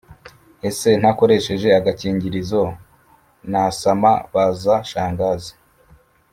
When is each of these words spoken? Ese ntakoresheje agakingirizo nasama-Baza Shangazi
Ese 0.67 0.89
ntakoresheje 0.99 1.67
agakingirizo 1.79 2.63
nasama-Baza 3.51 4.75
Shangazi 4.89 5.53